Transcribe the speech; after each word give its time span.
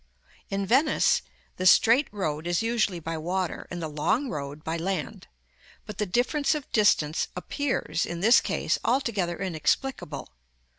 In 0.49 0.65
Venice, 0.65 1.21
the 1.57 1.67
straight 1.67 2.07
road 2.11 2.47
is 2.47 2.63
usually 2.63 2.99
by 2.99 3.19
water, 3.19 3.67
and 3.69 3.79
the 3.83 3.87
long 3.87 4.29
road 4.29 4.63
by 4.63 4.75
land; 4.75 5.27
but 5.85 5.99
the 5.99 6.07
difference 6.07 6.55
of 6.55 6.71
distance 6.71 7.27
appears, 7.35 8.03
in 8.07 8.19
this 8.19 8.41
case, 8.41 8.79
altogether 8.83 9.37
inexplicable. 9.37 10.29